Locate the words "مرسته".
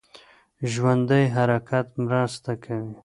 2.05-2.51